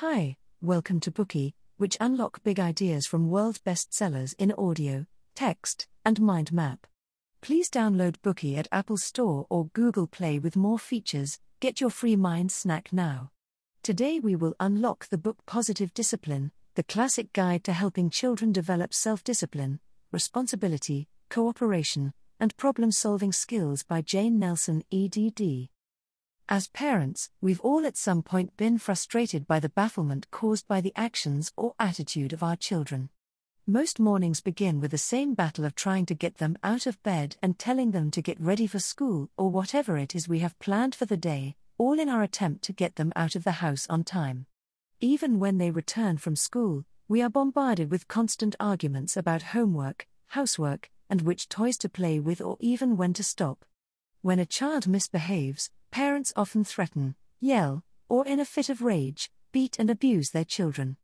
Hi, 0.00 0.36
welcome 0.60 1.00
to 1.00 1.10
Bookey, 1.10 1.54
which 1.78 1.96
unlock 2.02 2.42
big 2.44 2.60
ideas 2.60 3.06
from 3.06 3.30
world 3.30 3.60
bestsellers 3.64 4.34
in 4.38 4.52
audio, 4.58 5.06
text, 5.34 5.88
and 6.04 6.20
mind 6.20 6.52
map. 6.52 6.86
Please 7.40 7.70
download 7.70 8.16
Bookey 8.18 8.58
at 8.58 8.68
Apple 8.70 8.98
Store 8.98 9.46
or 9.48 9.70
Google 9.72 10.06
Play 10.06 10.38
with 10.38 10.54
more 10.54 10.78
features. 10.78 11.38
Get 11.60 11.80
your 11.80 11.88
free 11.88 12.14
mind 12.14 12.52
snack 12.52 12.92
now. 12.92 13.30
Today 13.82 14.20
we 14.20 14.36
will 14.36 14.54
unlock 14.60 15.08
the 15.08 15.16
book 15.16 15.38
Positive 15.46 15.94
Discipline, 15.94 16.52
the 16.74 16.82
classic 16.82 17.32
guide 17.32 17.64
to 17.64 17.72
helping 17.72 18.10
children 18.10 18.52
develop 18.52 18.92
self-discipline, 18.92 19.80
responsibility, 20.12 21.08
cooperation, 21.30 22.12
and 22.38 22.54
problem-solving 22.58 23.32
skills 23.32 23.82
by 23.82 24.02
Jane 24.02 24.38
Nelsen, 24.38 24.82
EDD. 24.92 25.70
As 26.48 26.68
parents, 26.68 27.30
we've 27.40 27.60
all 27.62 27.84
at 27.84 27.96
some 27.96 28.22
point 28.22 28.56
been 28.56 28.78
frustrated 28.78 29.48
by 29.48 29.58
the 29.58 29.68
bafflement 29.68 30.30
caused 30.30 30.68
by 30.68 30.80
the 30.80 30.92
actions 30.94 31.52
or 31.56 31.74
attitude 31.80 32.32
of 32.32 32.40
our 32.40 32.54
children. 32.54 33.08
Most 33.66 33.98
mornings 33.98 34.40
begin 34.40 34.80
with 34.80 34.92
the 34.92 34.98
same 34.98 35.34
battle 35.34 35.64
of 35.64 35.74
trying 35.74 36.06
to 36.06 36.14
get 36.14 36.36
them 36.36 36.56
out 36.62 36.86
of 36.86 37.02
bed 37.02 37.36
and 37.42 37.58
telling 37.58 37.90
them 37.90 38.12
to 38.12 38.22
get 38.22 38.40
ready 38.40 38.68
for 38.68 38.78
school 38.78 39.28
or 39.36 39.50
whatever 39.50 39.98
it 39.98 40.14
is 40.14 40.28
we 40.28 40.38
have 40.38 40.56
planned 40.60 40.94
for 40.94 41.04
the 41.04 41.16
day, 41.16 41.56
all 41.78 41.98
in 41.98 42.08
our 42.08 42.22
attempt 42.22 42.62
to 42.62 42.72
get 42.72 42.94
them 42.94 43.12
out 43.16 43.34
of 43.34 43.42
the 43.42 43.58
house 43.58 43.88
on 43.90 44.04
time. 44.04 44.46
Even 45.00 45.40
when 45.40 45.58
they 45.58 45.72
return 45.72 46.16
from 46.16 46.36
school, 46.36 46.84
we 47.08 47.22
are 47.22 47.28
bombarded 47.28 47.90
with 47.90 48.06
constant 48.06 48.54
arguments 48.60 49.16
about 49.16 49.50
homework, 49.50 50.06
housework, 50.28 50.90
and 51.10 51.22
which 51.22 51.48
toys 51.48 51.76
to 51.76 51.88
play 51.88 52.20
with 52.20 52.40
or 52.40 52.56
even 52.60 52.96
when 52.96 53.12
to 53.14 53.24
stop. 53.24 53.64
When 54.22 54.38
a 54.38 54.46
child 54.46 54.86
misbehaves, 54.86 55.70
parents 55.96 56.30
often 56.36 56.62
threaten, 56.62 57.14
yell, 57.40 57.82
or 58.10 58.26
in 58.26 58.38
a 58.38 58.44
fit 58.44 58.68
of 58.68 58.82
rage, 58.82 59.30
beat 59.50 59.78
and 59.78 59.88
abuse 59.88 60.28
their 60.28 60.44
children. 60.44 60.98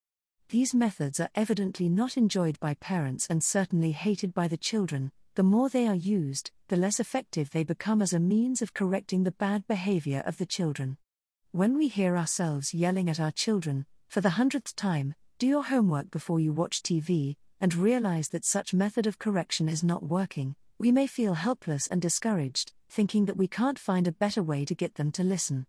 These 0.51 0.75
methods 0.75 1.19
are 1.19 1.31
evidently 1.35 1.89
not 1.89 2.19
enjoyed 2.19 2.61
by 2.61 2.75
parents 2.75 3.27
and 3.31 3.43
certainly 3.43 3.93
hated 3.93 4.35
by 4.35 4.49
the 4.49 4.59
children. 4.59 5.11
The 5.35 5.45
more 5.45 5.71
they 5.71 5.87
are 5.87 5.95
used, 5.95 6.51
the 6.69 6.77
less 6.77 7.01
effective 7.01 7.49
they 7.49 7.65
become 7.65 8.03
as 8.03 8.13
a 8.13 8.21
means 8.21 8.61
of 8.61 8.75
correcting 8.75 9.23
the 9.23 9.31
bad 9.31 9.67
behavior 9.67 10.23
of 10.27 10.37
the 10.37 10.45
children. 10.45 10.99
When 11.53 11.79
we 11.79 11.89
hear 11.89 12.15
ourselves 12.15 12.75
yelling 12.75 13.09
at 13.09 13.19
our 13.19 13.33
children, 13.33 13.87
for 14.09 14.21
the 14.21 14.37
hundredth 14.37 14.77
time, 14.77 15.15
do 15.39 15.47
your 15.47 15.65
homework 15.65 16.11
before 16.11 16.39
you 16.39 16.53
watch 16.53 16.83
TV, 16.83 17.37
and 17.63 17.75
realize 17.75 18.29
that 18.29 18.45
such 18.45 18.75
method 18.75 19.07
of 19.07 19.19
correction 19.19 19.71
is 19.71 19.83
not 19.83 20.03
working, 20.03 20.55
we 20.83 20.91
may 20.91 21.07
feel 21.07 21.35
helpless 21.35 21.87
and 21.87 22.03
discouraged, 22.03 22.73
thinking 22.91 23.27
that 23.27 23.37
we 23.37 23.47
can't 23.47 23.79
find 23.79 24.09
a 24.09 24.19
better 24.25 24.43
way 24.43 24.65
to 24.65 24.75
get 24.75 24.97
them 24.97 25.13
to 25.13 25.23
listen. 25.23 25.65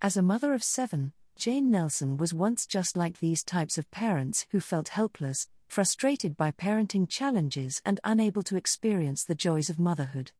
As 0.00 0.16
a 0.16 0.22
mother 0.22 0.54
of 0.54 0.62
seven, 0.62 1.12
Jane 1.36 1.72
Nelsen 1.72 2.16
was 2.16 2.32
once 2.32 2.64
just 2.64 2.96
like 2.96 3.18
these 3.18 3.42
types 3.42 3.78
of 3.78 3.90
parents 3.90 4.46
who 4.52 4.60
felt 4.60 4.90
helpless, 4.90 5.48
frustrated 5.66 6.36
by 6.36 6.52
parenting 6.52 7.08
challenges, 7.08 7.82
and 7.84 7.98
unable 8.04 8.44
to 8.44 8.56
experience 8.56 9.24
the 9.24 9.34
joys 9.34 9.68
of 9.68 9.80
motherhood. 9.80 10.30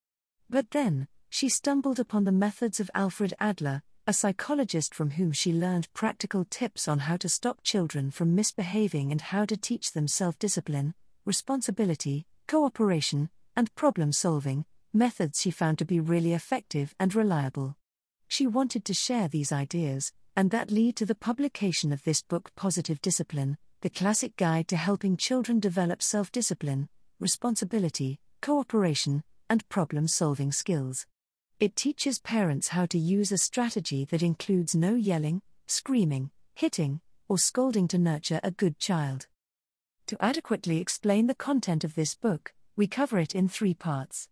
But 0.49 0.71
then, 0.71 1.09
she 1.29 1.49
stumbled 1.49 1.99
upon 1.99 2.23
the 2.23 2.31
methods 2.31 2.79
of 2.79 2.93
Alfred 2.95 3.35
Adler, 3.41 3.83
a 4.07 4.13
psychologist 4.13 4.95
from 4.95 5.11
whom 5.11 5.33
she 5.33 5.53
learned 5.53 5.93
practical 5.93 6.47
tips 6.49 6.87
on 6.87 7.01
how 7.01 7.17
to 7.17 7.29
stop 7.29 7.65
children 7.65 8.13
from 8.13 8.37
misbehaving 8.37 9.11
and 9.11 9.21
how 9.21 9.45
to 9.45 9.57
teach 9.57 9.91
them 9.91 10.07
self 10.07 10.39
discipline, 10.39 10.95
responsibility, 11.25 12.27
cooperation, 12.47 13.29
and 13.59 13.75
problem 13.75 14.13
solving, 14.13 14.65
methods 14.95 15.41
she 15.41 15.51
found 15.51 15.77
to 15.77 15.85
be 15.85 15.99
really 15.99 16.33
effective 16.33 16.95
and 17.01 17.13
reliable. 17.13 17.77
She 18.29 18.47
wanted 18.47 18.85
to 18.85 18.95
share 18.95 19.27
these 19.27 19.51
ideas, 19.51 20.13
and 20.37 20.53
that 20.53 20.71
lead 20.71 20.95
to 20.95 21.05
the 21.05 21.17
publication 21.17 21.93
of 21.93 22.05
this 22.05 22.23
book, 22.23 22.53
Positive 22.55 23.03
Discipline, 23.03 23.59
the 23.81 23.91
classic 23.91 24.37
guide 24.37 24.69
to 24.69 24.77
helping 24.77 25.17
children 25.17 25.59
develop 25.59 26.03
self 26.03 26.31
discipline, 26.31 26.89
responsibility, 27.19 28.21
cooperation, 28.43 29.25
and 29.51 29.69
problem 29.69 30.07
solving 30.07 30.53
skills. 30.53 31.05
It 31.59 31.75
teaches 31.75 32.21
parents 32.21 32.69
how 32.69 32.87
to 32.87 32.97
use 32.97 33.33
a 33.33 33.39
strategy 33.39 34.05
that 34.05 34.23
includes 34.23 34.77
no 34.77 34.95
yelling, 34.95 35.43
screaming, 35.67 36.31
hitting, 36.55 37.01
or 37.29 37.39
scolding 37.39 37.89
to 37.89 37.99
nurture 37.99 38.39
a 38.45 38.53
good 38.53 38.79
child. 38.79 39.27
To 40.07 40.17
adequately 40.25 40.79
explain 40.79 41.27
the 41.27 41.35
content 41.35 41.83
of 41.83 41.97
this 41.97 42.15
book, 42.15 42.53
we 42.79 42.87
cover 42.87 43.19
it 43.19 43.35
in 43.35 43.49
three 43.49 43.75
parts. 43.75 44.29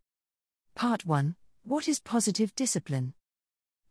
Part 0.76 1.04
1 1.04 1.34
What 1.64 1.88
is 1.88 1.98
positive 1.98 2.54
discipline? 2.54 3.12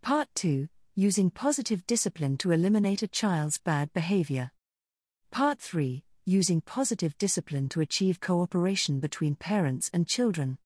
Part 0.02 0.30
2 0.36 0.70
Using 0.96 1.30
positive 1.30 1.86
discipline 1.86 2.38
to 2.38 2.54
eliminate 2.54 3.04
a 3.04 3.08
child's 3.10 3.58
bad 3.58 3.92
behavior. 3.92 4.54
Part 5.30 5.60
3 5.60 6.06
Using 6.26 6.62
positive 6.62 7.18
discipline 7.18 7.68
to 7.68 7.82
achieve 7.82 8.22
cooperation 8.22 9.02
between 9.02 9.36
parents 9.36 9.90
and 9.94 10.08
children. 10.08 10.58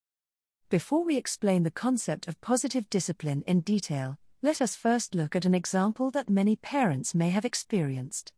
Before 0.70 1.04
we 1.04 1.18
explain 1.18 1.64
the 1.64 1.72
concept 1.72 2.28
of 2.28 2.40
positive 2.42 2.88
discipline 2.92 3.44
in 3.48 3.62
detail, 3.62 4.20
let 4.44 4.62
us 4.62 4.76
first 4.76 5.16
look 5.16 5.36
at 5.36 5.46
an 5.46 5.56
example 5.56 6.12
that 6.12 6.30
many 6.30 6.56
parents 6.56 7.16
may 7.16 7.32
have 7.32 7.44
experienced. 7.44 8.34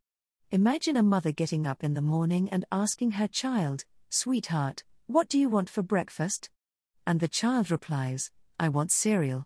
Imagine 0.50 0.96
a 0.96 1.04
mother 1.04 1.34
getting 1.34 1.68
up 1.68 1.84
in 1.84 1.94
the 1.94 2.02
morning 2.02 2.48
and 2.54 2.64
asking 2.72 3.12
her 3.12 3.28
child, 3.28 3.84
Sweetheart, 4.10 4.86
what 5.12 5.28
do 5.28 5.38
you 5.38 5.50
want 5.50 5.70
for 5.70 5.82
breakfast? 5.84 6.50
And 7.06 7.20
the 7.20 7.28
child 7.28 7.70
replies, 7.70 8.32
I 8.58 8.70
want 8.70 8.92
cereal. 8.92 9.46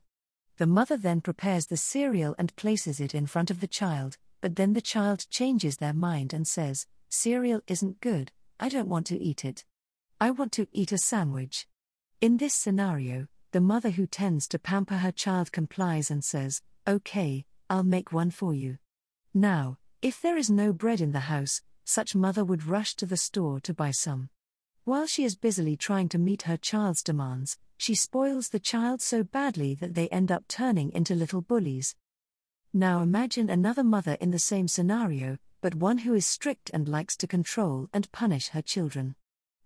The 0.57 0.67
mother 0.67 0.95
then 0.95 1.21
prepares 1.21 1.65
the 1.65 1.77
cereal 1.77 2.35
and 2.37 2.55
places 2.55 2.99
it 2.99 3.15
in 3.15 3.25
front 3.25 3.49
of 3.49 3.61
the 3.61 3.67
child, 3.67 4.17
but 4.41 4.57
then 4.57 4.73
the 4.73 4.81
child 4.81 5.25
changes 5.31 5.77
their 5.77 5.93
mind 5.93 6.33
and 6.33 6.47
says, 6.47 6.85
Cereal 7.09 7.61
isn't 7.67 7.99
good, 7.99 8.31
I 8.59 8.69
don't 8.69 8.87
want 8.87 9.07
to 9.07 9.17
eat 9.17 9.43
it. 9.43 9.65
I 10.21 10.29
want 10.29 10.51
to 10.53 10.67
eat 10.71 10.91
a 10.91 10.99
sandwich. 10.99 11.67
In 12.21 12.37
this 12.37 12.53
scenario, 12.53 13.27
the 13.51 13.59
mother 13.59 13.89
who 13.89 14.05
tends 14.05 14.47
to 14.49 14.59
pamper 14.59 14.97
her 14.97 15.11
child 15.11 15.51
complies 15.51 16.11
and 16.11 16.23
says, 16.23 16.61
Okay, 16.87 17.45
I'll 17.71 17.83
make 17.83 18.13
one 18.13 18.29
for 18.29 18.53
you. 18.53 18.77
Now, 19.33 19.77
if 20.01 20.21
there 20.21 20.37
is 20.37 20.49
no 20.49 20.73
bread 20.73 21.01
in 21.01 21.11
the 21.11 21.21
house, 21.21 21.61
such 21.83 22.13
mother 22.15 22.43
would 22.43 22.67
rush 22.67 22.95
to 22.97 23.07
the 23.07 23.17
store 23.17 23.59
to 23.61 23.73
buy 23.73 23.89
some. 23.89 24.29
While 24.85 25.05
she 25.05 25.25
is 25.25 25.35
busily 25.35 25.75
trying 25.75 26.09
to 26.09 26.17
meet 26.17 26.43
her 26.43 26.57
child's 26.57 27.03
demands, 27.03 27.57
she 27.77 27.93
spoils 27.93 28.49
the 28.49 28.59
child 28.59 29.01
so 29.01 29.23
badly 29.23 29.75
that 29.75 29.93
they 29.93 30.07
end 30.07 30.31
up 30.31 30.47
turning 30.47 30.91
into 30.93 31.13
little 31.13 31.41
bullies. 31.41 31.95
Now 32.73 33.01
imagine 33.01 33.49
another 33.49 33.83
mother 33.83 34.17
in 34.21 34.31
the 34.31 34.39
same 34.39 34.69
scenario, 34.69 35.37
but 35.61 35.75
one 35.75 35.99
who 35.99 36.13
is 36.13 36.25
strict 36.25 36.71
and 36.73 36.87
likes 36.87 37.17
to 37.17 37.27
control 37.27 37.89
and 37.93 38.11
punish 38.13 38.49
her 38.49 38.61
children 38.61 39.15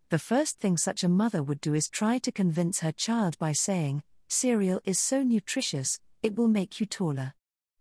the 0.09 0.17
first 0.17 0.59
thing 0.59 0.75
such 0.75 1.03
a 1.03 1.09
mother 1.09 1.43
would 1.43 1.61
do 1.61 1.75
is 1.75 1.87
try 1.87 2.17
to 2.17 2.31
convince 2.31 2.79
her 2.79 2.91
child 2.91 3.37
by 3.37 3.51
saying, 3.51 4.01
Cereal 4.27 4.81
is 4.83 4.97
so 4.97 5.21
nutritious, 5.21 5.99
it 6.23 6.35
will 6.35 6.47
make 6.47 6.79
you 6.79 6.87
taller. 6.87 7.35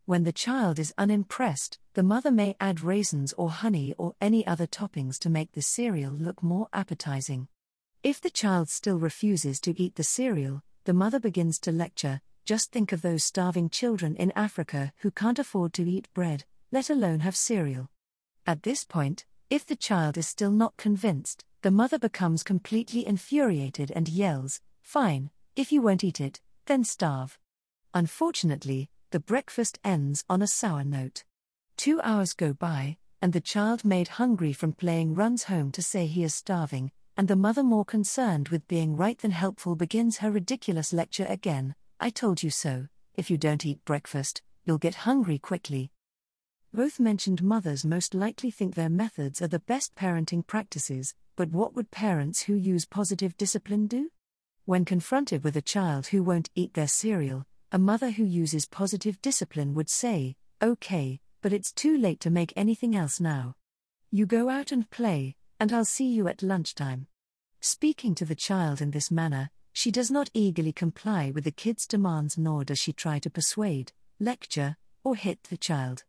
When 0.09 0.25
the 0.25 0.33
child 0.33 0.79
is 0.79 0.95
unimpressed, 0.97 1.79
the 1.93 2.03
mother 2.03 2.31
may 2.31 2.57
add 2.59 2.81
raisins 2.81 3.35
or 3.35 3.51
honey 3.51 3.95
or 3.99 4.15
any 4.23 4.47
other 4.47 4.67
toppings 4.67 5.19
to 5.19 5.29
make 5.29 5.53
the 5.53 5.61
cereal 5.61 6.15
look 6.15 6.43
more 6.43 6.67
appetizing. 6.73 7.49
If 8.03 8.19
the 8.19 8.31
child 8.31 8.71
still 8.71 8.99
refuses 8.99 9.61
to 9.61 9.79
eat 9.79 9.97
the 9.97 10.03
cereal, 10.03 10.63
the 10.85 10.95
mother 10.95 11.21
begins 11.21 11.59
to 11.59 11.73
lecture 11.73 12.23
just 12.47 12.73
think 12.73 12.91
of 12.91 13.03
those 13.03 13.23
starving 13.23 13.69
children 13.69 14.17
in 14.17 14.33
Africa 14.35 14.95
who 15.01 15.11
can't 15.11 15.39
afford 15.39 15.75
to 15.75 15.87
eat 15.87 16.09
bread, 16.15 16.47
let 16.73 16.89
alone 16.89 17.21
have 17.21 17.37
cereal. 17.37 17.91
At 18.47 18.63
this 18.63 18.85
point, 18.85 19.27
if 19.51 19.67
the 19.67 19.77
child 19.77 20.17
is 20.17 20.27
still 20.27 20.53
not 20.53 20.79
convinced, 20.79 21.45
the 21.61 21.71
mother 21.71 21.99
becomes 21.99 22.43
completely 22.43 23.07
infuriated 23.07 23.93
and 23.95 24.09
yells, 24.09 24.63
Fine, 24.81 25.29
if 25.55 25.71
you 25.71 25.83
won't 25.83 26.03
eat 26.03 26.19
it, 26.19 26.41
then 26.65 26.83
starve. 26.83 27.39
Unfortunately, 27.93 28.89
the 29.11 29.21
breakfast 29.21 29.79
ends 29.83 30.25
on 30.29 30.43
a 30.43 30.47
sour 30.47 30.85
note. 30.85 31.25
Two 31.77 31.99
hours 32.03 32.35
go 32.35 32.53
by, 32.53 32.99
and 33.23 33.33
the 33.33 33.41
child 33.41 33.85
made 33.85 34.09
hungry 34.09 34.53
from 34.53 34.73
playing 34.73 35.15
runs 35.15 35.45
home 35.45 35.73
to 35.73 35.83
say 35.83 36.07
he 36.07 36.25
is 36.25 36.35
starving, 36.35 36.91
and 37.17 37.27
the 37.27 37.37
mother, 37.37 37.63
more 37.63 37.85
concerned 37.85 38.51
with 38.51 38.69
being 38.69 38.97
right 38.97 39.19
than 39.19 39.31
helpful, 39.31 39.77
begins 39.77 40.19
her 40.19 40.31
ridiculous 40.31 40.93
lecture 40.93 41.27
again 41.29 41.75
I 42.01 42.11
told 42.11 42.43
you 42.43 42.51
so, 42.51 42.87
if 43.15 43.29
you 43.31 43.39
don't 43.39 43.67
eat 43.67 43.85
breakfast, 43.85 44.43
you'll 44.65 44.79
get 44.79 44.95
hungry 44.95 45.39
quickly. 45.39 45.91
Both 46.73 47.01
mentioned 47.01 47.43
mothers 47.43 47.85
most 47.85 48.15
likely 48.15 48.51
think 48.51 48.75
their 48.75 48.91
methods 48.91 49.41
are 49.41 49.49
the 49.49 49.59
best 49.59 49.95
parenting 49.97 50.47
practices, 50.47 51.15
but 51.35 51.51
what 51.51 51.75
would 51.75 51.91
parents 51.91 52.43
who 52.43 52.55
use 52.55 52.85
positive 52.85 53.37
discipline 53.37 53.87
do? 53.87 54.11
When 54.65 54.85
confronted 54.85 55.43
with 55.43 55.57
a 55.57 55.63
child 55.63 56.09
who 56.09 56.23
won't 56.23 56.51
eat 56.55 56.75
their 56.75 56.87
cereal, 56.87 57.47
a 57.71 57.79
mother 57.79 58.11
who 58.11 58.25
uses 58.25 58.65
positive 58.65 59.21
discipline 59.21 59.75
would 59.75 59.91
say, 59.91 60.37
Okay, 60.63 61.21
but 61.43 61.53
it's 61.53 61.71
too 61.71 61.99
late 61.99 62.19
to 62.21 62.31
make 62.31 62.53
anything 62.57 62.97
else 62.97 63.21
now. 63.21 63.55
You 64.11 64.25
go 64.25 64.49
out 64.49 64.73
and 64.73 64.89
play, 64.89 65.37
and 65.61 65.73
I'll 65.73 65.85
see 65.85 66.09
you 66.09 66.29
at 66.29 66.43
lunchtime. 66.43 67.07
Speaking 67.61 68.15
to 68.15 68.25
the 68.25 68.35
child 68.35 68.81
in 68.81 68.93
this 68.93 69.11
manner, 69.11 69.51
she 69.73 69.91
does 69.91 70.11
not 70.11 70.31
eagerly 70.33 70.73
comply 70.73 71.31
with 71.31 71.45
the 71.45 71.51
kid's 71.51 71.87
demands 71.87 72.39
nor 72.39 72.65
does 72.65 72.79
she 72.79 72.93
try 72.93 73.19
to 73.19 73.31
persuade, 73.31 73.93
lecture, 74.19 74.77
or 75.05 75.15
hit 75.15 75.43
the 75.45 75.57
child. 75.59 76.05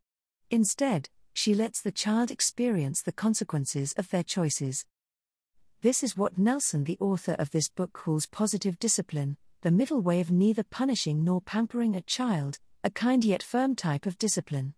Instead, 0.50 1.10
she 1.34 1.54
lets 1.54 1.82
the 1.82 1.92
child 1.92 2.32
experience 2.32 3.02
the 3.02 3.12
consequences 3.12 3.94
of 3.98 4.10
their 4.10 4.24
choices. 4.24 4.86
This 5.82 6.04
is 6.04 6.18
what 6.18 6.38
Nelsen, 6.38 6.86
the 6.86 6.98
author 7.00 7.34
of 7.34 7.52
this 7.52 7.70
book, 7.70 7.94
calls 7.94 8.26
positive 8.26 8.80
discipline, 8.80 9.38
the 9.62 9.72
middle 9.72 10.02
way 10.02 10.22
of 10.22 10.32
neither 10.32 10.64
punishing 10.64 11.24
nor 11.24 11.42
pampering 11.42 11.96
a 11.96 12.02
child, 12.02 12.60
a 12.84 12.90
kind 12.90 13.26
yet 13.26 13.44
firm 13.44 13.76
type 13.76 14.06
of 14.06 14.18
discipline. 14.18 14.74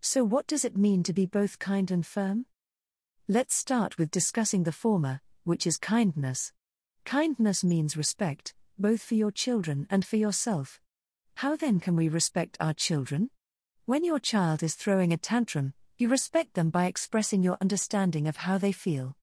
So, 0.00 0.24
what 0.24 0.46
does 0.46 0.64
it 0.64 0.76
mean 0.76 1.02
to 1.02 1.12
be 1.12 1.26
both 1.26 1.58
kind 1.58 1.90
and 1.90 2.04
firm? 2.04 2.46
Let's 3.28 3.54
start 3.54 3.98
with 3.98 4.10
discussing 4.10 4.62
the 4.62 4.72
former, 4.72 5.20
which 5.44 5.66
is 5.66 5.76
kindness. 5.76 6.52
Kindness 7.04 7.62
means 7.62 7.96
respect, 7.96 8.54
both 8.78 9.02
for 9.02 9.14
your 9.14 9.30
children 9.30 9.86
and 9.90 10.04
for 10.04 10.16
yourself. 10.16 10.80
How 11.36 11.54
then 11.54 11.78
can 11.78 11.94
we 11.94 12.08
respect 12.08 12.56
our 12.58 12.74
children? 12.74 13.30
When 13.84 14.04
your 14.04 14.18
child 14.18 14.62
is 14.62 14.74
throwing 14.74 15.12
a 15.12 15.16
tantrum, 15.16 15.74
you 15.98 16.08
respect 16.08 16.54
them 16.54 16.70
by 16.70 16.86
expressing 16.86 17.42
your 17.42 17.58
understanding 17.60 18.26
of 18.26 18.38
how 18.38 18.56
they 18.58 18.72
feel. 18.72 19.16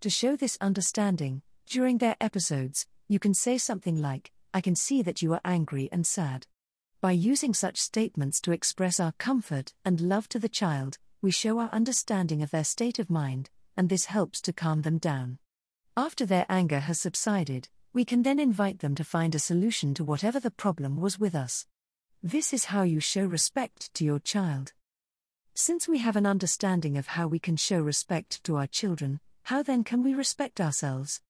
To 0.00 0.10
show 0.10 0.36
this 0.36 0.56
understanding, 0.60 1.42
during 1.66 1.98
their 1.98 2.16
episodes, 2.20 2.86
you 3.08 3.18
can 3.18 3.34
say 3.34 3.58
something 3.58 4.00
like, 4.00 4.32
I 4.54 4.60
can 4.60 4.76
see 4.76 5.02
that 5.02 5.20
you 5.20 5.32
are 5.32 5.40
angry 5.44 5.88
and 5.90 6.06
sad. 6.06 6.46
By 7.00 7.10
using 7.10 7.52
such 7.52 7.76
statements 7.76 8.40
to 8.42 8.52
express 8.52 9.00
our 9.00 9.12
comfort 9.18 9.74
and 9.84 10.00
love 10.00 10.28
to 10.28 10.38
the 10.38 10.48
child, 10.48 10.96
we 11.20 11.32
show 11.32 11.58
our 11.58 11.68
understanding 11.70 12.40
of 12.40 12.52
their 12.52 12.62
state 12.62 13.00
of 13.00 13.10
mind, 13.10 13.50
and 13.76 13.88
this 13.88 14.04
helps 14.04 14.40
to 14.42 14.52
calm 14.52 14.82
them 14.82 14.98
down. 14.98 15.38
After 15.96 16.24
their 16.24 16.46
anger 16.48 16.78
has 16.78 17.00
subsided, 17.00 17.68
we 17.92 18.04
can 18.04 18.22
then 18.22 18.38
invite 18.38 18.78
them 18.78 18.94
to 18.94 19.02
find 19.02 19.34
a 19.34 19.40
solution 19.40 19.92
to 19.94 20.04
whatever 20.04 20.38
the 20.38 20.52
problem 20.52 21.00
was 21.00 21.18
with 21.18 21.34
us. 21.34 21.66
This 22.22 22.52
is 22.52 22.66
how 22.66 22.82
you 22.82 23.00
show 23.00 23.24
respect 23.24 23.92
to 23.94 24.04
your 24.04 24.20
child. 24.20 24.72
Since 25.54 25.88
we 25.88 25.98
have 25.98 26.14
an 26.16 26.26
understanding 26.26 26.96
of 26.96 27.08
how 27.08 27.26
we 27.26 27.40
can 27.40 27.56
show 27.56 27.80
respect 27.80 28.42
to 28.44 28.56
our 28.56 28.68
children, 28.68 29.18
how 29.42 29.64
then 29.64 29.82
can 29.82 30.04
we 30.04 30.14
respect 30.14 30.60
ourselves? 30.60 31.20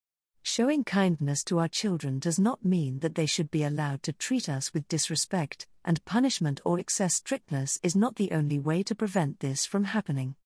Showing 0.46 0.84
kindness 0.84 1.42
to 1.44 1.58
our 1.58 1.68
children 1.68 2.18
does 2.18 2.38
not 2.38 2.62
mean 2.62 2.98
that 2.98 3.14
they 3.14 3.24
should 3.24 3.50
be 3.50 3.64
allowed 3.64 4.02
to 4.02 4.12
treat 4.12 4.46
us 4.46 4.74
with 4.74 4.86
disrespect, 4.88 5.66
and 5.86 6.04
punishment 6.04 6.60
or 6.66 6.78
excess 6.78 7.14
strictness 7.14 7.78
is 7.82 7.96
not 7.96 8.16
the 8.16 8.30
only 8.30 8.58
way 8.58 8.82
to 8.82 8.94
prevent 8.94 9.40
this 9.40 9.64
from 9.64 9.84
happening. 9.84 10.36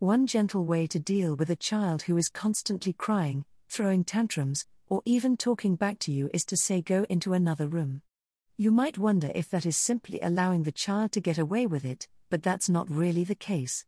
One 0.00 0.26
gentle 0.26 0.64
way 0.64 0.88
to 0.88 0.98
deal 0.98 1.36
with 1.36 1.50
a 1.50 1.56
child 1.56 2.02
who 2.02 2.16
is 2.16 2.28
constantly 2.28 2.92
crying, 2.92 3.44
throwing 3.68 4.02
tantrums, 4.02 4.66
or 4.88 5.02
even 5.04 5.36
talking 5.36 5.76
back 5.76 6.00
to 6.00 6.10
you 6.10 6.30
is 6.34 6.44
to 6.46 6.56
say 6.56 6.82
go 6.82 7.06
into 7.08 7.32
another 7.32 7.68
room. 7.68 8.02
You 8.56 8.72
might 8.72 8.98
wonder 8.98 9.30
if 9.36 9.48
that 9.50 9.64
is 9.64 9.76
simply 9.76 10.18
allowing 10.20 10.64
the 10.64 10.72
child 10.72 11.12
to 11.12 11.20
get 11.20 11.38
away 11.38 11.68
with 11.68 11.84
it, 11.84 12.08
but 12.28 12.42
that's 12.42 12.68
not 12.68 12.90
really 12.90 13.22
the 13.22 13.36
case. 13.36 13.86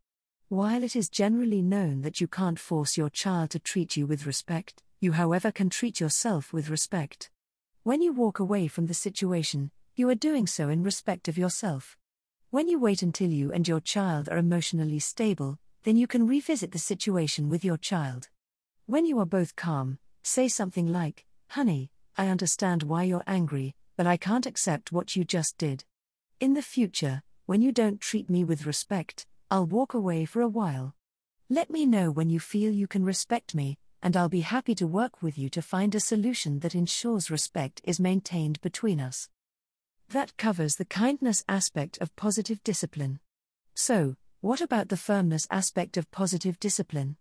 While 0.48 0.84
it 0.84 0.94
is 0.94 1.08
generally 1.08 1.60
known 1.60 2.02
that 2.02 2.20
you 2.20 2.28
can't 2.28 2.60
force 2.60 2.96
your 2.96 3.10
child 3.10 3.50
to 3.50 3.58
treat 3.58 3.96
you 3.96 4.06
with 4.06 4.26
respect, 4.26 4.84
you, 5.00 5.12
however, 5.12 5.52
can 5.52 5.70
treat 5.70 6.00
yourself 6.00 6.52
with 6.52 6.70
respect. 6.70 7.30
When 7.82 8.02
you 8.02 8.12
walk 8.12 8.38
away 8.38 8.68
from 8.68 8.86
the 8.86 8.94
situation, 8.94 9.70
you 9.94 10.08
are 10.08 10.14
doing 10.14 10.46
so 10.46 10.68
in 10.68 10.82
respect 10.82 11.28
of 11.28 11.38
yourself. 11.38 11.96
When 12.50 12.68
you 12.68 12.78
wait 12.78 13.02
until 13.02 13.30
you 13.30 13.52
and 13.52 13.66
your 13.66 13.80
child 13.80 14.28
are 14.28 14.38
emotionally 14.38 14.98
stable, 14.98 15.58
then 15.84 15.96
you 15.96 16.06
can 16.06 16.26
revisit 16.26 16.72
the 16.72 16.78
situation 16.78 17.48
with 17.48 17.64
your 17.64 17.76
child. 17.76 18.28
When 18.86 19.06
you 19.06 19.18
are 19.20 19.26
both 19.26 19.56
calm, 19.56 19.98
say 20.22 20.48
something 20.48 20.86
like, 20.86 21.26
Honey, 21.48 21.90
I 22.16 22.28
understand 22.28 22.82
why 22.82 23.04
you're 23.04 23.22
angry, 23.26 23.74
but 23.96 24.06
I 24.06 24.16
can't 24.16 24.46
accept 24.46 24.92
what 24.92 25.16
you 25.16 25.24
just 25.24 25.58
did. 25.58 25.84
In 26.40 26.54
the 26.54 26.62
future, 26.62 27.22
when 27.46 27.62
you 27.62 27.72
don't 27.72 28.00
treat 28.00 28.28
me 28.28 28.44
with 28.44 28.66
respect, 28.66 29.26
I'll 29.50 29.66
walk 29.66 29.94
away 29.94 30.24
for 30.24 30.42
a 30.42 30.48
while. 30.48 30.94
Let 31.48 31.70
me 31.70 31.86
know 31.86 32.10
when 32.10 32.28
you 32.30 32.40
feel 32.40 32.72
you 32.72 32.88
can 32.88 33.04
respect 33.04 33.54
me, 33.54 33.78
and 34.06 34.16
I'll 34.16 34.28
be 34.28 34.42
happy 34.42 34.76
to 34.76 34.86
work 34.86 35.20
with 35.20 35.36
you 35.36 35.48
to 35.48 35.60
find 35.60 35.92
a 35.92 35.98
solution 35.98 36.60
that 36.60 36.76
ensures 36.76 37.28
respect 37.28 37.80
is 37.82 37.98
maintained 37.98 38.60
between 38.60 39.00
us. 39.00 39.28
That 40.10 40.36
covers 40.36 40.76
the 40.76 40.84
kindness 40.84 41.42
aspect 41.48 41.98
of 42.00 42.14
positive 42.14 42.62
discipline. 42.62 43.18
So, 43.74 44.14
what 44.42 44.60
about 44.60 44.90
the 44.90 44.96
firmness 44.96 45.48
aspect 45.50 45.96
of 45.96 46.08
positive 46.12 46.60
discipline? 46.60 47.16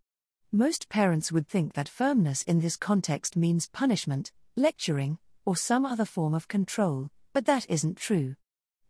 Most 0.51 0.87
parents 0.87 1.31
would 1.31 1.47
think 1.47 1.73
that 1.73 1.89
firmness 1.89 2.43
in 2.43 2.59
this 2.59 2.77
context 2.77 3.35
means 3.35 3.67
punishment, 3.67 4.31
lecturing, 4.55 5.17
or 5.43 5.55
some 5.55 5.87
other 5.87 6.05
form 6.05 6.35
of 6.35 6.47
control, 6.47 7.09
but 7.33 7.45
that 7.45 7.65
isn't 7.67 7.97
true. 7.97 8.35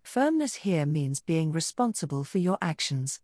Firmness 0.03 0.55
here 0.55 0.85
means 0.85 1.21
being 1.21 1.53
responsible 1.53 2.25
for 2.25 2.39
your 2.39 2.57
actions. 2.61 3.21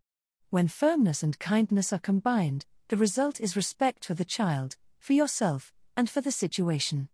When 0.49 0.69
firmness 0.69 1.23
and 1.23 1.37
kindness 1.37 1.91
are 1.91 1.99
combined, 1.99 2.65
the 2.91 2.97
result 2.97 3.39
is 3.39 3.55
respect 3.55 4.03
for 4.03 4.15
the 4.15 4.25
child, 4.25 4.75
for 4.99 5.13
yourself, 5.13 5.71
and 5.95 6.09
for 6.09 6.19
the 6.19 6.29
situation. 6.29 7.07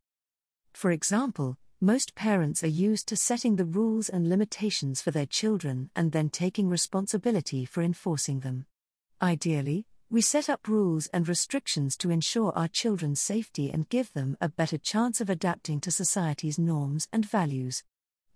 For 0.74 0.90
example, 0.90 1.56
most 1.80 2.16
parents 2.16 2.64
are 2.64 2.80
used 2.88 3.08
to 3.10 3.16
setting 3.16 3.58
the 3.58 3.72
rules 3.80 4.10
and 4.10 4.28
limitations 4.28 5.04
for 5.04 5.12
their 5.12 5.28
children 5.28 5.92
and 5.96 6.12
then 6.12 6.32
taking 6.32 6.68
responsibility 6.68 7.64
for 7.64 7.84
enforcing 7.84 8.40
them. 8.40 8.66
Ideally, 9.22 9.86
we 10.10 10.20
set 10.20 10.50
up 10.50 10.68
rules 10.68 11.06
and 11.14 11.30
restrictions 11.30 11.96
to 11.98 12.10
ensure 12.10 12.52
our 12.54 12.68
children's 12.68 13.22
safety 13.22 13.70
and 13.70 13.88
give 13.88 14.12
them 14.14 14.36
a 14.42 14.50
better 14.50 14.80
chance 14.80 15.22
of 15.22 15.30
adapting 15.30 15.80
to 15.82 15.92
society's 15.92 16.58
norms 16.58 17.08
and 17.14 17.24
values. 17.24 17.84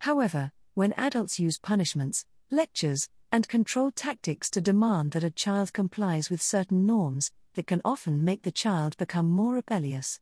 However, 0.01 0.51
when 0.75 0.93
adults 0.93 1.39
use 1.39 1.57
punishments, 1.57 2.23
lectures, 2.51 3.09
and 3.31 3.47
control 3.47 3.91
tactics 3.91 4.49
to 4.49 4.61
demand 4.61 5.11
that 5.11 5.23
a 5.23 5.31
child 5.31 5.71
complies 5.71 6.29
with 6.29 6.41
certain 6.41 6.85
norms, 6.85 7.31
that 7.55 7.67
can 7.67 7.81
often 7.85 8.23
make 8.23 8.43
the 8.43 8.51
child 8.51 8.97
become 8.97 9.29
more 9.29 9.55
rebellious. 9.55 10.19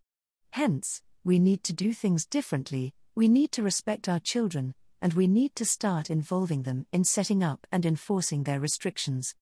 Hence, 0.52 1.02
we 1.24 1.40
need 1.40 1.64
to 1.64 1.74
do 1.74 1.94
things 1.94 2.26
differently, 2.26 2.94
we 3.16 3.28
need 3.28 3.52
to 3.52 3.64
respect 3.64 4.08
our 4.08 4.20
children, 4.20 4.74
and 5.02 5.14
we 5.14 5.28
need 5.28 5.56
to 5.56 5.66
start 5.66 6.10
involving 6.10 6.64
them 6.64 6.86
in 6.92 7.04
setting 7.04 7.44
up 7.44 7.66
and 7.72 7.86
enforcing 7.86 8.44
their 8.44 8.60
restrictions. 8.60 9.36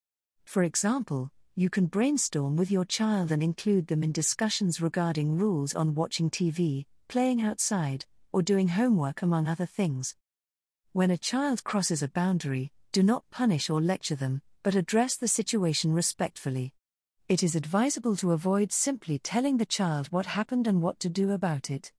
For 0.45 0.63
example, 0.63 1.31
you 1.55 1.69
can 1.69 1.87
brainstorm 1.87 2.55
with 2.55 2.71
your 2.71 2.85
child 2.85 3.31
and 3.31 3.41
include 3.41 3.87
them 3.87 4.03
in 4.03 4.11
discussions 4.11 4.79
regarding 4.79 5.37
rules 5.37 5.73
on 5.73 5.95
watching 5.95 6.29
TV, 6.29 6.85
playing 7.07 7.41
outside, 7.41 8.05
or 8.31 8.41
doing 8.41 8.69
homework, 8.69 9.21
among 9.21 9.47
other 9.47 9.65
things. 9.65 10.15
When 10.93 11.11
a 11.11 11.17
child 11.17 11.63
crosses 11.63 12.03
a 12.03 12.07
boundary, 12.07 12.71
do 12.91 13.03
not 13.03 13.29
punish 13.31 13.69
or 13.69 13.81
lecture 13.81 14.15
them, 14.15 14.41
but 14.63 14.75
address 14.75 15.15
the 15.15 15.27
situation 15.27 15.93
respectfully. 15.93 16.73
It 17.29 17.43
is 17.43 17.55
advisable 17.55 18.15
to 18.17 18.31
avoid 18.31 18.71
simply 18.71 19.19
telling 19.19 19.57
the 19.57 19.65
child 19.65 20.07
what 20.07 20.27
happened 20.27 20.67
and 20.67 20.81
what 20.81 20.99
to 21.01 21.09
do 21.09 21.31
about 21.31 21.69
it. 21.69 21.91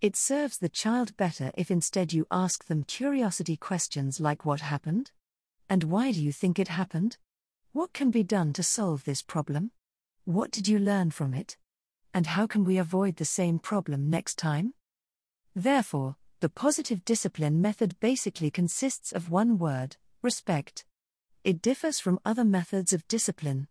It 0.00 0.16
serves 0.16 0.58
the 0.58 0.68
child 0.68 1.16
better 1.16 1.52
if 1.54 1.70
instead 1.70 2.12
you 2.12 2.26
ask 2.30 2.64
them 2.64 2.82
curiosity 2.82 3.56
questions 3.56 4.18
like 4.18 4.44
What 4.44 4.60
happened? 4.60 5.12
And 5.68 5.84
why 5.84 6.10
do 6.10 6.20
you 6.20 6.32
think 6.32 6.58
it 6.58 6.68
happened? 6.68 7.16
What 7.72 7.92
can 7.92 8.10
be 8.10 8.24
done 8.24 8.52
to 8.54 8.62
solve 8.62 9.04
this 9.04 9.22
problem? 9.22 9.70
What 10.24 10.50
did 10.50 10.66
you 10.66 10.78
learn 10.78 11.12
from 11.12 11.32
it? 11.32 11.56
And 12.12 12.26
how 12.26 12.46
can 12.46 12.64
we 12.64 12.76
avoid 12.76 13.16
the 13.16 13.24
same 13.24 13.58
problem 13.58 14.10
next 14.10 14.36
time? 14.36 14.74
Therefore, 15.54 16.16
the 16.40 16.48
positive 16.48 17.04
discipline 17.04 17.62
method 17.62 17.98
basically 18.00 18.50
consists 18.50 19.12
of 19.12 19.30
one 19.30 19.58
word 19.58 19.96
respect. 20.22 20.84
It 21.44 21.60
differs 21.60 21.98
from 21.98 22.20
other 22.24 22.44
methods 22.44 22.92
of 22.92 23.06
discipline. 23.08 23.66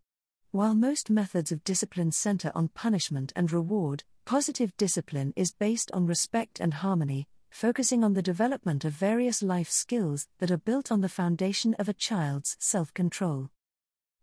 While 0.51 0.75
most 0.75 1.09
methods 1.09 1.51
of 1.51 1.63
discipline 1.63 2.11
center 2.11 2.51
on 2.53 2.67
punishment 2.67 3.31
and 3.35 3.51
reward, 3.51 4.03
positive 4.25 4.75
discipline 4.75 5.31
is 5.37 5.53
based 5.53 5.89
on 5.93 6.05
respect 6.05 6.59
and 6.59 6.73
harmony, 6.73 7.29
focusing 7.49 8.03
on 8.03 8.13
the 8.13 8.21
development 8.21 8.83
of 8.83 8.91
various 8.91 9.41
life 9.41 9.69
skills 9.69 10.27
that 10.39 10.51
are 10.51 10.57
built 10.57 10.91
on 10.91 10.99
the 10.99 11.09
foundation 11.09 11.73
of 11.75 11.87
a 11.87 11.93
child's 11.93 12.57
self 12.59 12.93
control. 12.93 13.49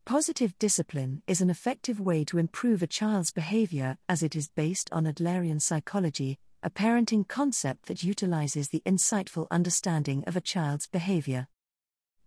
Positive 0.04 0.58
discipline 0.58 1.22
is 1.26 1.40
an 1.40 1.50
effective 1.50 2.00
way 2.00 2.24
to 2.24 2.38
improve 2.38 2.82
a 2.82 2.86
child's 2.86 3.30
behavior 3.30 3.96
as 4.08 4.22
it 4.22 4.36
is 4.36 4.48
based 4.48 4.88
on 4.92 5.04
Adlerian 5.04 5.60
psychology, 5.60 6.38
a 6.62 6.70
parenting 6.70 7.26
concept 7.26 7.86
that 7.86 8.02
utilizes 8.02 8.68
the 8.68 8.82
insightful 8.84 9.46
understanding 9.50 10.24
of 10.26 10.36
a 10.36 10.40
child's 10.40 10.86
behavior. 10.86 11.46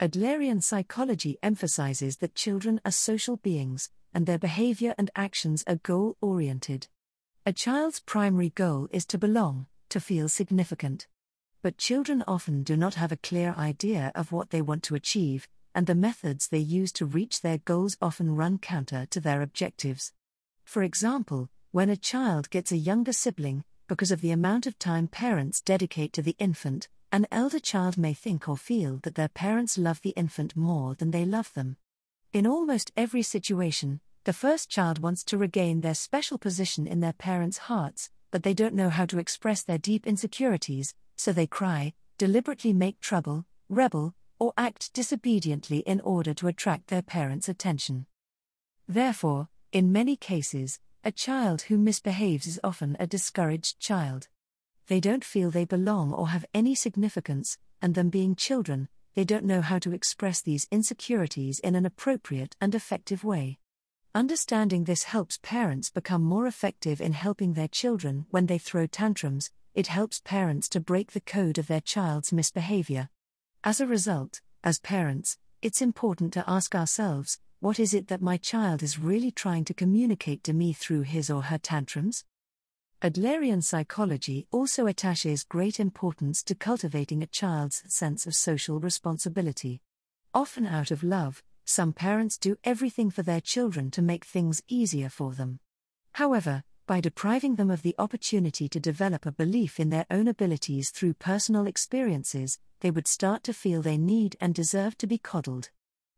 Adlerian 0.01 0.63
psychology 0.63 1.37
emphasizes 1.43 2.17
that 2.17 2.33
children 2.33 2.81
are 2.83 2.91
social 2.91 3.37
beings, 3.37 3.91
and 4.15 4.25
their 4.25 4.39
behavior 4.39 4.95
and 4.97 5.11
actions 5.15 5.63
are 5.67 5.75
goal 5.75 6.17
oriented. 6.21 6.87
A 7.45 7.53
child's 7.53 7.99
primary 7.99 8.49
goal 8.49 8.89
is 8.91 9.05
to 9.05 9.19
belong, 9.19 9.67
to 9.89 9.99
feel 9.99 10.27
significant. 10.27 11.05
But 11.61 11.77
children 11.77 12.23
often 12.27 12.63
do 12.63 12.75
not 12.75 12.95
have 12.95 13.11
a 13.11 13.17
clear 13.17 13.53
idea 13.55 14.11
of 14.15 14.31
what 14.31 14.49
they 14.49 14.63
want 14.63 14.81
to 14.83 14.95
achieve, 14.95 15.47
and 15.75 15.85
the 15.85 15.93
methods 15.93 16.47
they 16.47 16.57
use 16.57 16.91
to 16.93 17.05
reach 17.05 17.41
their 17.41 17.59
goals 17.59 17.95
often 18.01 18.35
run 18.35 18.57
counter 18.57 19.05
to 19.11 19.19
their 19.19 19.43
objectives. 19.43 20.13
For 20.65 20.81
example, 20.81 21.47
when 21.69 21.91
a 21.91 21.95
child 21.95 22.49
gets 22.49 22.71
a 22.71 22.77
younger 22.77 23.13
sibling, 23.13 23.63
because 23.87 24.09
of 24.09 24.21
the 24.21 24.31
amount 24.31 24.65
of 24.65 24.79
time 24.79 25.07
parents 25.07 25.61
dedicate 25.61 26.11
to 26.13 26.23
the 26.23 26.35
infant, 26.39 26.89
an 27.11 27.27
elder 27.31 27.59
child 27.59 27.97
may 27.97 28.13
think 28.13 28.47
or 28.47 28.55
feel 28.55 28.99
that 29.03 29.15
their 29.15 29.27
parents 29.27 29.77
love 29.77 30.01
the 30.01 30.11
infant 30.11 30.55
more 30.55 30.95
than 30.95 31.11
they 31.11 31.25
love 31.25 31.53
them. 31.53 31.75
In 32.31 32.47
almost 32.47 32.91
every 32.95 33.21
situation, 33.21 33.99
the 34.23 34.31
first 34.33 34.69
child 34.69 34.99
wants 34.99 35.23
to 35.25 35.37
regain 35.37 35.81
their 35.81 35.93
special 35.93 36.37
position 36.37 36.87
in 36.87 37.01
their 37.01 37.13
parents' 37.13 37.57
hearts, 37.57 38.09
but 38.31 38.43
they 38.43 38.53
don't 38.53 38.73
know 38.73 38.89
how 38.89 39.05
to 39.05 39.19
express 39.19 39.61
their 39.61 39.77
deep 39.77 40.07
insecurities, 40.07 40.95
so 41.17 41.33
they 41.33 41.47
cry, 41.47 41.93
deliberately 42.17 42.71
make 42.71 42.99
trouble, 43.01 43.45
rebel, 43.67 44.15
or 44.39 44.53
act 44.57 44.93
disobediently 44.93 45.79
in 45.79 45.99
order 46.01 46.33
to 46.33 46.47
attract 46.47 46.87
their 46.87 47.01
parents' 47.01 47.49
attention. 47.49 48.05
Therefore, 48.87 49.49
in 49.73 49.91
many 49.91 50.15
cases, 50.15 50.79
a 51.03 51.11
child 51.11 51.63
who 51.63 51.77
misbehaves 51.77 52.47
is 52.47 52.59
often 52.63 52.95
a 52.99 53.07
discouraged 53.07 53.79
child. 53.79 54.29
They 54.91 54.99
don't 54.99 55.23
feel 55.23 55.51
they 55.51 55.63
belong 55.63 56.11
or 56.11 56.27
have 56.27 56.45
any 56.53 56.75
significance, 56.75 57.57
and 57.81 57.95
them 57.95 58.09
being 58.09 58.35
children, 58.35 58.89
they 59.13 59.23
don't 59.23 59.45
know 59.45 59.61
how 59.61 59.79
to 59.79 59.93
express 59.93 60.41
these 60.41 60.67
insecurities 60.69 61.59
in 61.59 61.75
an 61.75 61.85
appropriate 61.85 62.57
and 62.59 62.75
effective 62.75 63.23
way. 63.23 63.57
Understanding 64.13 64.83
this 64.83 65.03
helps 65.03 65.39
parents 65.41 65.89
become 65.89 66.21
more 66.21 66.45
effective 66.45 66.99
in 66.99 67.13
helping 67.13 67.53
their 67.53 67.69
children 67.69 68.25
when 68.31 68.47
they 68.47 68.57
throw 68.57 68.85
tantrums, 68.85 69.49
it 69.73 69.87
helps 69.87 70.19
parents 70.25 70.67
to 70.67 70.81
break 70.81 71.13
the 71.13 71.21
code 71.21 71.57
of 71.57 71.67
their 71.67 71.79
child's 71.79 72.33
misbehavior. 72.33 73.07
As 73.63 73.79
a 73.79 73.87
result, 73.87 74.41
as 74.61 74.79
parents, 74.79 75.37
it's 75.61 75.81
important 75.81 76.33
to 76.33 76.43
ask 76.49 76.75
ourselves 76.75 77.39
what 77.61 77.79
is 77.79 77.93
it 77.93 78.09
that 78.09 78.21
my 78.21 78.35
child 78.35 78.83
is 78.83 78.99
really 78.99 79.31
trying 79.31 79.63
to 79.63 79.73
communicate 79.73 80.43
to 80.43 80.51
me 80.51 80.73
through 80.73 81.03
his 81.03 81.29
or 81.29 81.43
her 81.43 81.57
tantrums? 81.57 82.25
Adlerian 83.03 83.63
psychology 83.63 84.45
also 84.51 84.85
attaches 84.85 85.43
great 85.43 85.79
importance 85.79 86.43
to 86.43 86.53
cultivating 86.53 87.23
a 87.23 87.25
child's 87.25 87.81
sense 87.87 88.27
of 88.27 88.35
social 88.35 88.79
responsibility. 88.79 89.81
Often 90.35 90.67
out 90.67 90.91
of 90.91 91.03
love, 91.03 91.41
some 91.65 91.93
parents 91.93 92.37
do 92.37 92.57
everything 92.63 93.09
for 93.09 93.23
their 93.23 93.41
children 93.41 93.89
to 93.91 94.03
make 94.03 94.23
things 94.23 94.61
easier 94.67 95.09
for 95.09 95.33
them. 95.33 95.59
However, 96.11 96.63
by 96.85 97.01
depriving 97.01 97.55
them 97.55 97.71
of 97.71 97.81
the 97.81 97.95
opportunity 97.97 98.69
to 98.69 98.79
develop 98.79 99.25
a 99.25 99.31
belief 99.31 99.79
in 99.79 99.89
their 99.89 100.05
own 100.11 100.27
abilities 100.27 100.91
through 100.91 101.15
personal 101.15 101.65
experiences, 101.65 102.59
they 102.81 102.91
would 102.91 103.07
start 103.07 103.43
to 103.45 103.53
feel 103.53 103.81
they 103.81 103.97
need 103.97 104.35
and 104.39 104.53
deserve 104.53 104.95
to 104.99 105.07
be 105.07 105.17
coddled. 105.17 105.71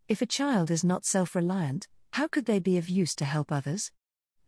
If 0.09 0.21
a 0.21 0.25
child 0.25 0.69
is 0.69 0.83
not 0.83 1.05
self 1.05 1.33
reliant, 1.33 1.87
how 2.11 2.27
could 2.27 2.45
they 2.45 2.59
be 2.59 2.77
of 2.77 2.89
use 2.89 3.15
to 3.15 3.25
help 3.25 3.53
others? 3.53 3.93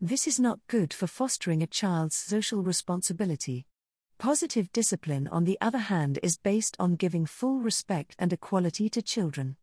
This 0.02 0.28
is 0.28 0.42
not 0.42 0.60
good 0.68 0.94
for 0.94 1.08
fostering 1.08 1.64
a 1.64 1.68
child's 1.68 2.18
social 2.18 2.62
responsibility. 2.62 3.66
Positive 4.18 4.70
discipline, 4.74 5.30
on 5.30 5.46
the 5.46 5.58
other 5.62 5.78
hand, 5.78 6.20
is 6.22 6.38
based 6.38 6.76
on 6.80 6.96
giving 6.96 7.26
full 7.26 7.60
respect 7.60 8.14
and 8.20 8.34
equality 8.34 8.90
to 8.90 9.02
children. 9.02 9.56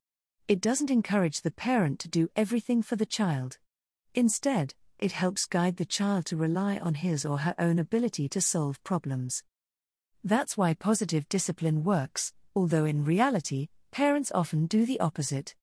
It 0.49 0.63
doesn't 0.63 0.91
encourage 0.91 1.43
the 1.43 1.51
parent 1.51 1.99
to 2.01 2.09
do 2.09 2.31
everything 2.35 2.83
for 2.83 2.97
the 2.97 3.05
child. 3.05 3.59
Instead, 4.15 4.75
it 4.99 5.13
helps 5.13 5.45
guide 5.45 5.77
the 5.77 5.85
child 5.85 6.25
to 6.27 6.37
rely 6.37 6.79
on 6.79 6.95
his 6.95 7.27
or 7.27 7.41
her 7.41 7.55
own 7.59 7.79
ability 7.79 8.29
to 8.31 8.41
solve 8.41 8.83
problems. 8.83 9.43
That's 10.25 10.57
why 10.57 10.73
positive 10.73 11.29
discipline 11.29 11.85
works, 11.85 12.33
although 12.57 12.87
in 12.87 13.05
reality, 13.05 13.69
parents 13.91 14.33
often 14.35 14.65
do 14.67 14.87
the 14.87 14.99
opposite. 14.99 15.55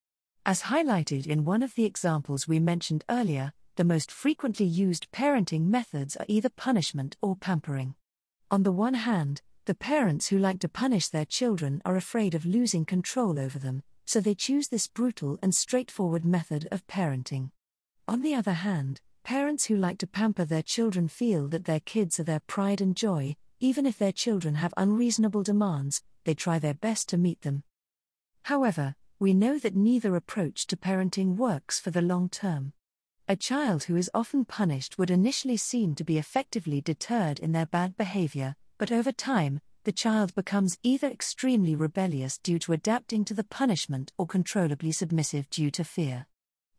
As 0.45 0.63
highlighted 0.63 1.25
in 1.25 1.43
one 1.43 1.63
of 1.63 1.73
the 1.73 1.85
examples 1.85 2.47
we 2.47 2.59
mentioned 2.59 3.03
earlier, 3.09 3.53
the 3.79 3.86
most 3.86 4.12
frequently 4.12 4.65
used 4.65 5.09
parenting 5.13 5.67
methods 5.67 6.17
are 6.17 6.25
either 6.27 6.50
punishment 6.50 7.15
or 7.21 7.33
pampering. 7.33 7.95
On 8.51 8.63
the 8.63 8.74
one 8.74 8.93
hand, 8.93 9.41
the 9.63 9.74
parents 9.74 10.27
who 10.27 10.38
like 10.38 10.59
to 10.59 10.67
punish 10.67 11.07
their 11.07 11.24
children 11.24 11.81
are 11.86 11.95
afraid 11.95 12.36
of 12.36 12.45
losing 12.45 12.83
control 12.83 13.39
over 13.39 13.57
them, 13.57 13.81
so 14.03 14.19
they 14.19 14.36
choose 14.36 14.67
this 14.67 14.88
brutal 14.88 15.39
and 15.41 15.55
straightforward 15.55 16.25
method 16.25 16.67
of 16.74 16.86
parenting. 16.88 17.51
On 18.05 18.21
the 18.21 18.36
other 18.36 18.51
hand, 18.51 19.00
parents 19.24 19.67
who 19.67 19.77
like 19.77 19.98
to 20.00 20.07
pamper 20.07 20.43
their 20.43 20.62
children 20.62 21.07
feel 21.07 21.48
that 21.48 21.63
their 21.63 21.79
kids 21.79 22.19
are 22.19 22.25
their 22.25 22.41
pride 22.41 22.81
and 22.81 22.98
joy, 22.98 23.38
even 23.62 23.86
if 23.86 23.98
their 23.98 24.12
children 24.12 24.55
have 24.55 24.74
unreasonable 24.75 25.43
demands, 25.43 26.03
they 26.25 26.33
try 26.33 26.59
their 26.59 26.74
best 26.74 27.07
to 27.07 27.17
meet 27.17 27.43
them. 27.43 27.63
However, 28.43 28.95
we 29.19 29.33
know 29.33 29.57
that 29.57 29.74
neither 29.74 30.17
approach 30.17 30.67
to 30.67 30.75
parenting 30.75 31.38
works 31.38 31.79
for 31.79 31.91
the 31.91 32.01
long 32.01 32.27
term. 32.27 32.74
A 33.31 33.36
child 33.36 33.83
who 33.83 33.95
is 33.95 34.09
often 34.15 34.43
punished 34.43 34.98
would 34.98 35.12
initially 35.12 35.55
seem 35.55 35.93
to 35.93 36.03
be 36.03 36.17
effectively 36.17 36.81
deterred 36.81 37.38
in 37.38 37.51
their 37.51 37.67
bad 37.67 37.95
behavior, 37.95 38.55
but 38.79 38.91
over 38.91 39.12
time, 39.12 39.62
the 39.83 39.91
child 39.91 40.33
becomes 40.33 40.79
either 40.81 41.07
extremely 41.07 41.75
rebellious 41.75 42.39
due 42.39 42.57
to 42.57 42.74
adapting 42.74 43.24
to 43.25 43.36
the 43.36 43.43
punishment 43.43 44.12
or 44.17 44.25
controllably 44.25 44.91
submissive 44.91 45.48
due 45.51 45.69
to 45.69 45.83
fear. 45.83 46.25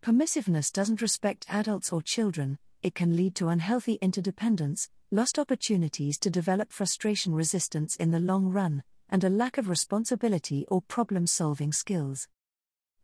Permissiveness 0.02 0.72
doesn't 0.72 1.00
respect 1.00 1.46
adults 1.48 1.92
or 1.92 2.02
children, 2.02 2.58
it 2.82 2.96
can 2.96 3.14
lead 3.14 3.36
to 3.36 3.46
unhealthy 3.46 3.94
interdependence, 4.02 4.88
lost 5.12 5.38
opportunities 5.38 6.18
to 6.18 6.30
develop 6.30 6.72
frustration 6.72 7.32
resistance 7.32 7.94
in 7.94 8.10
the 8.10 8.18
long 8.18 8.46
run, 8.46 8.82
and 9.08 9.22
a 9.22 9.30
lack 9.30 9.56
of 9.56 9.68
responsibility 9.68 10.66
or 10.66 10.82
problem 10.82 11.28
solving 11.28 11.72
skills. 11.72 12.26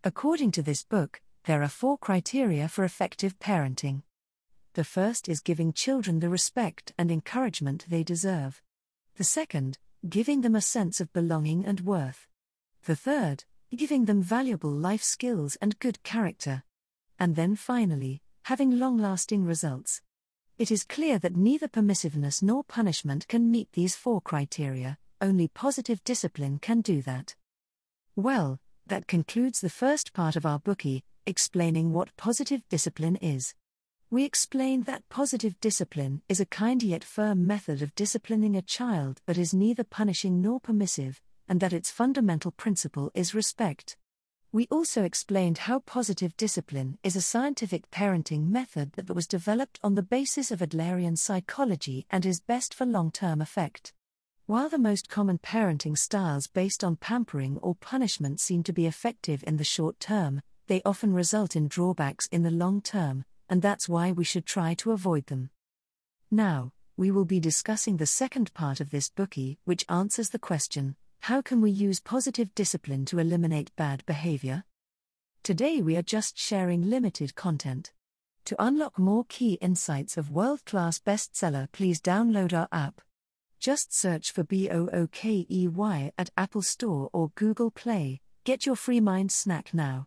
According 0.03 0.51
to 0.53 0.63
this 0.63 0.83
book, 0.83 1.21
there 1.47 1.63
are 1.63 1.69
four 1.69 1.97
criteria 1.97 2.69
for 2.69 2.85
effective 2.85 3.39
parenting. 3.39 4.03
The 4.75 4.83
first 4.83 5.29
is 5.29 5.41
giving 5.41 5.73
children 5.73 6.19
the 6.19 6.29
respect 6.29 6.93
and 6.99 7.11
encouragement 7.11 7.87
they 7.89 8.03
deserve. 8.03 8.61
The 9.15 9.25
second, 9.25 9.79
giving 10.09 10.41
them 10.41 10.57
a 10.57 10.61
sense 10.61 11.01
of 11.01 11.13
belonging 11.13 11.65
and 11.65 11.81
worth. 11.81 12.27
The 12.85 12.97
third, 12.97 13.45
giving 13.75 14.07
them 14.07 14.23
valuable 14.23 14.73
life 14.73 15.05
skills 15.05 15.57
and 15.63 15.79
good 15.79 16.03
character. 16.03 16.65
And 17.19 17.37
then 17.37 17.55
finally, 17.55 18.23
having 18.45 18.79
long 18.79 18.99
lasting 18.99 19.45
results. 19.45 20.03
It 20.59 20.73
is 20.73 20.83
clear 20.83 21.19
that 21.21 21.37
neither 21.37 21.69
permissiveness 21.69 22.43
nor 22.43 22.65
punishment 22.65 23.29
can 23.29 23.53
meet 23.53 23.71
these 23.73 23.95
four 23.95 24.21
criteria, 24.21 24.99
only 25.21 25.47
positive 25.47 26.03
discipline 26.03 26.59
can 26.59 26.81
do 26.81 27.03
that. 27.03 27.37
Well, 28.17 28.59
that 28.87 29.07
concludes 29.07 29.61
the 29.61 29.71
first 29.71 30.13
part 30.13 30.35
of 30.35 30.45
our 30.45 30.59
Bookey, 30.59 31.03
explaining 31.27 31.93
what 31.93 32.17
positive 32.17 32.63
discipline 32.69 33.17
is. 33.17 33.55
We 34.09 34.25
explained 34.25 34.87
that 34.87 35.09
positive 35.09 35.59
discipline 35.61 36.23
is 36.29 36.39
a 36.39 36.47
kind 36.47 36.83
yet 36.83 37.03
firm 37.03 37.47
method 37.47 37.83
of 37.83 37.95
disciplining 37.97 38.55
a 38.55 38.63
child 38.63 39.21
that 39.27 39.37
is 39.37 39.53
neither 39.53 39.83
punishing 39.83 40.41
nor 40.41 40.61
permissive, 40.61 41.21
and 41.49 41.59
that 41.61 41.73
its 41.73 41.91
fundamental 41.91 42.53
principle 42.53 43.11
is 43.15 43.35
respect. 43.35 43.97
We 44.53 44.69
also 44.71 45.03
explained 45.03 45.59
how 45.59 45.81
positive 45.81 46.37
discipline 46.37 46.99
is 47.03 47.17
a 47.17 47.21
scientific 47.21 47.91
parenting 47.91 48.49
method 48.49 48.93
that 48.93 49.15
was 49.15 49.27
developed 49.27 49.81
on 49.83 49.97
the 49.97 50.03
basis 50.03 50.51
of 50.51 50.61
Adlerian 50.61 51.19
psychology 51.19 52.07
and 52.09 52.25
is 52.25 52.41
best 52.41 52.73
for 52.73 52.87
long 52.87 53.11
term 53.11 53.41
effect. 53.41 53.93
While 54.47 54.69
the 54.69 54.79
most 54.79 55.09
common 55.09 55.39
parenting 55.39 55.99
styles 55.99 56.47
based 56.47 56.85
on 56.85 56.95
pampering 56.95 57.59
or 57.59 57.75
punishment 57.75 58.39
seem 58.39 58.63
to 58.63 58.73
be 58.73 58.87
effective 58.87 59.43
in 59.45 59.57
the 59.57 59.65
short 59.65 59.99
term, 59.99 60.41
they 60.67 60.83
often 60.85 61.13
result 61.13 61.57
in 61.57 61.69
drawbacks 61.69 62.29
in 62.33 62.43
the 62.43 62.51
long 62.51 62.81
term, 62.81 63.25
and 63.49 63.63
that's 63.63 63.89
why 63.89 64.13
we 64.13 64.25
should 64.25 64.47
try 64.47 64.75
to 64.75 64.93
avoid 64.93 65.27
them. 65.27 65.51
Now, 66.31 66.73
we 66.97 67.11
will 67.11 67.25
be 67.25 67.41
discussing 67.41 67.97
the 67.97 68.07
second 68.07 68.53
part 68.55 68.81
of 68.81 68.91
this 68.91 69.09
Bookey, 69.09 69.59
which 69.65 69.85
answers 69.89 70.31
the 70.31 70.39
question 70.39 70.97
how 71.21 71.43
can 71.43 71.61
we 71.61 71.71
use 71.71 71.99
positive 71.99 72.55
discipline 72.55 73.05
to 73.07 73.19
eliminate 73.19 73.75
bad 73.75 74.05
behavior? 74.07 74.65
Today 75.43 75.83
we 75.83 75.97
are 75.97 76.03
just 76.03 76.39
sharing 76.39 76.89
limited 76.89 77.35
content. 77.35 77.93
To 78.47 78.57
unlock 78.63 78.97
more 78.97 79.25
key 79.29 79.55
insights 79.55 80.17
of 80.17 80.31
world 80.31 80.65
class 80.65 81.01
bestseller, 81.01 81.67
please 81.73 82.01
download 82.01 82.53
our 82.53 82.69
app. 82.71 83.01
Just 83.59 83.93
search 83.93 84.31
for 84.31 84.45
B 84.45 84.71
O 84.71 84.89
O 84.93 85.09
K 85.09 85.47
E 85.51 85.67
Y 85.67 86.13
at 86.17 86.31
Apple 86.37 86.63
Store 86.63 87.11
or 87.13 87.33
Google 87.35 87.73
Play. 87.73 88.21
Get 88.45 88.65
your 88.65 88.77
free 88.77 89.01
mind 89.01 89.33
snack 89.33 89.75
now. 89.75 90.07